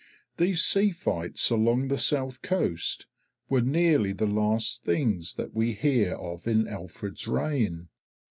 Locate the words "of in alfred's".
6.15-7.27